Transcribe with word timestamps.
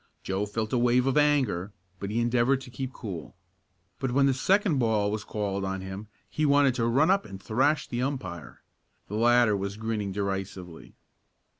Joe 0.23 0.47
felt 0.47 0.73
a 0.73 0.79
wave 0.79 1.05
of 1.05 1.15
anger, 1.15 1.73
but 1.99 2.09
he 2.09 2.19
endeavored 2.21 2.59
to 2.61 2.71
keep 2.71 2.91
cool. 2.91 3.35
But 3.99 4.09
when 4.13 4.25
the 4.25 4.33
second 4.33 4.79
ball 4.79 5.11
was 5.11 5.23
called 5.23 5.63
on 5.63 5.81
him 5.81 6.07
he 6.27 6.43
wanted 6.43 6.73
to 6.73 6.87
run 6.87 7.11
up 7.11 7.23
and 7.23 7.39
thrash 7.39 7.87
the 7.87 8.01
umpire. 8.01 8.63
The 9.09 9.15
latter 9.15 9.55
was 9.55 9.77
grinning 9.77 10.11
derisively. 10.11 10.95